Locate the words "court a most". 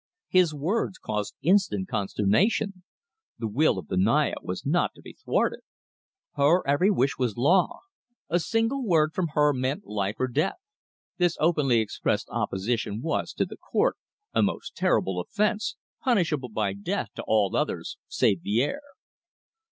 13.57-14.75